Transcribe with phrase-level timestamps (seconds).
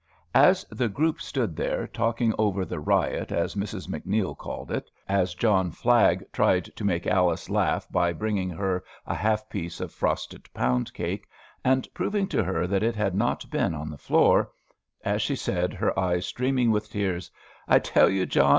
[0.33, 3.87] As the group stood there, talking over the riot as Mrs.
[3.87, 9.13] MacNeil called it, as John Flagg tried to make Alice laugh by bringing her a
[9.13, 11.27] half piece of frosted pound cake,
[11.63, 14.49] and proving to her that it had not been on the floor,
[15.05, 17.29] as she said, her eyes streaming with tears,
[17.67, 18.49] "I tell you, John!